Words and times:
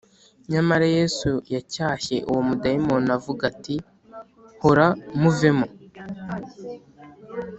nyamara 0.51 0.85
yesu 0.97 1.29
yacyashye 1.53 2.17
uwo 2.29 2.41
mudayimoni 2.47 3.09
avuga 3.17 3.41
ati: 3.51 3.75
“hora 4.61 4.87
muvemo 5.21 5.67